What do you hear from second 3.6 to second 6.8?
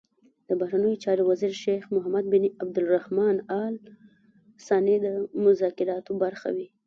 ال ثاني د مذاکراتو برخه وي.